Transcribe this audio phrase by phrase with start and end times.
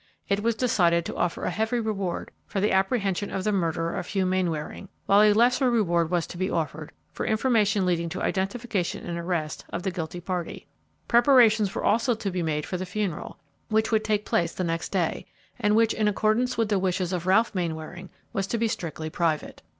[0.27, 4.07] It was decided to offer a heavy reward for the apprehension of the murderer of
[4.07, 9.05] Hugh Mainwaring, while a lesser reward was to be offered for information leading to identification
[9.05, 10.65] and arrest of the guilty party.
[11.07, 13.37] Preparations were also to be made for the funeral,
[13.69, 15.27] which would take place the next day,
[15.59, 19.61] and which, in accordance with the wishes of Ralph Mainwaring, was to be strictly private.